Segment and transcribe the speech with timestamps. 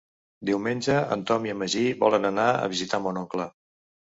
[0.49, 3.49] Diumenge en Tom i en Magí volen anar a visitar mon oncle.